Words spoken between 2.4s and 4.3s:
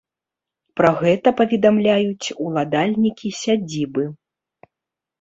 уладальнікі сядзібы.